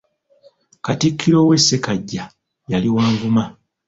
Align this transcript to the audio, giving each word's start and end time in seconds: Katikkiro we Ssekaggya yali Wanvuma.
Katikkiro 0.85 1.39
we 1.49 1.55
Ssekaggya 1.61 2.23
yali 2.71 2.89
Wanvuma. 2.95 3.43